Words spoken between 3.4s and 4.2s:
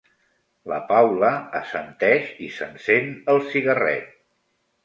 cigarret.